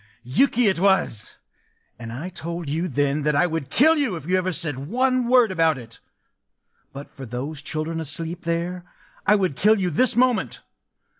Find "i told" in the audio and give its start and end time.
2.11-2.67